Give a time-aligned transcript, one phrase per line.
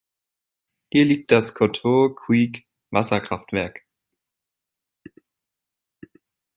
[0.91, 3.85] Hier liegt das "Coteau Creek"-Wasserkraftwerk.